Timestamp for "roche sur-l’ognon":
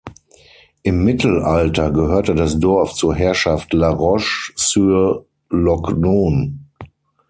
3.91-6.57